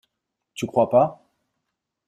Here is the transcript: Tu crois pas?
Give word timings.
Tu 0.55 0.65
crois 0.65 0.89
pas? 0.89 1.29